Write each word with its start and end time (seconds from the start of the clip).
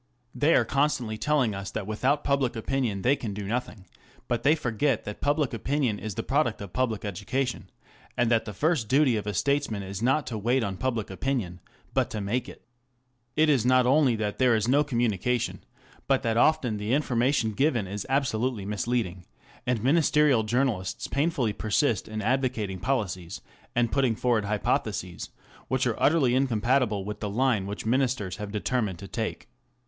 ^ 0.01 0.03
They 0.33 0.55
are 0.55 0.65
constantly 0.65 1.15
telling 1.19 1.53
us 1.53 1.69
that 1.69 1.85
without 1.85 2.23
public 2.23 2.55
opinion 2.55 3.03
they 3.03 3.15
can 3.15 3.35
do 3.35 3.43
nothing; 3.45 3.85
but 4.27 4.41
they 4.41 4.55
forget 4.55 5.03
that 5.03 5.21
public 5.21 5.53
opinion 5.53 5.99
is 5.99 6.15
the 6.15 6.23
product 6.23 6.59
of 6.59 6.73
public 6.73 7.05
education, 7.05 7.69
and 8.17 8.31
that 8.31 8.45
the 8.45 8.51
first 8.53 8.87
duty 8.89 9.15
of 9.15 9.27
a 9.27 9.33
statesman 9.35 9.83
is 9.83 10.01
not 10.01 10.25
to 10.25 10.39
^wait 10.41 10.65
on 10.65 10.77
public 10.77 11.11
opinion, 11.11 11.59
but 11.93 12.09
to 12.09 12.19
make 12.19 12.49
it 12.49 12.65
It 13.35 13.47
is 13.47 13.63
not 13.63 13.85
only 13.85 14.15
that 14.15 14.39
there 14.39 14.55
is 14.55 14.67
no 14.67 14.83
communication, 14.83 15.63
but 16.07 16.23
that 16.23 16.35
often 16.35 16.77
the 16.77 16.93
information 16.95 17.51
given 17.53 17.85
is 17.85 18.07
absolutely 18.09 18.65
misleading, 18.65 19.27
and 19.67 19.83
Ministerial 19.83 20.41
journalists 20.41 21.05
painfully 21.05 21.53
persist 21.53 22.07
in 22.07 22.23
advocating 22.23 22.79
policies 22.79 23.39
and 23.75 23.91
putting 23.91 24.15
forward 24.15 24.45
hypotheses 24.45 25.29
which 25.67 25.85
are 25.85 26.01
utterly 26.01 26.33
incompatible 26.33 27.05
with 27.05 27.19
the 27.19 27.29
line 27.29 27.67
which 27.67 27.85
Ministers 27.85 28.37
have 28.37 28.51
determined 28.51 28.97
to 28.97 29.07
take. 29.07 29.47